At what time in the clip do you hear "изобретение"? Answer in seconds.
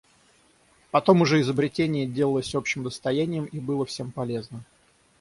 1.41-2.07